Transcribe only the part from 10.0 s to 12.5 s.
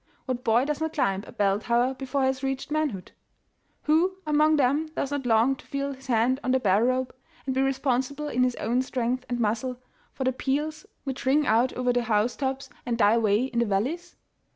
for the peals which ring out over the house